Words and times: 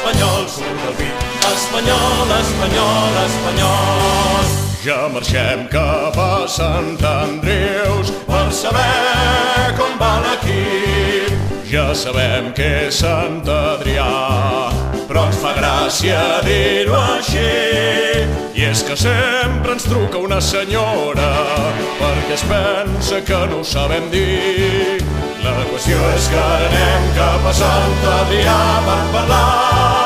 al 0.00 0.94
pit. 0.96 1.14
Espanyol, 1.52 2.28
espanyol, 2.40 3.12
espanyol. 3.26 4.44
Ja 4.84 5.08
marxem 5.12 5.68
cap 5.68 6.16
a 6.16 6.46
Sant 6.48 6.98
Andreus 7.04 8.10
per 8.26 8.50
saber 8.50 9.76
com 9.76 9.98
va 9.98 10.20
l'equip. 10.24 11.36
Ja 11.70 11.94
sabem 11.94 12.52
que 12.52 12.88
és 12.88 13.00
Sant 13.00 13.46
Adrià, 13.48 14.72
però 15.08 15.26
ens 15.28 15.38
fa 15.40 15.54
gràcia 15.56 16.40
dir-ho 16.44 16.96
així. 16.96 17.48
I 18.54 18.68
és 18.68 18.82
que 18.82 18.96
sempre 18.96 19.72
ens 19.72 19.88
truca 19.88 20.18
una 20.18 20.40
senyora 20.40 21.30
perquè 22.32 22.34
es 22.34 22.44
pensa 22.48 23.20
que 23.24 23.46
no 23.46 23.60
ho 23.60 23.64
sabem 23.64 24.10
dir. 24.10 25.02
La 25.42 25.52
qüestió 25.68 25.98
és 26.16 26.28
que 26.28 26.38
anem 26.38 27.10
cap 27.16 27.44
a 27.44 27.52
Sant 27.52 28.08
Adrià 28.20 28.60
per 28.86 29.02
parlar. 29.12 30.01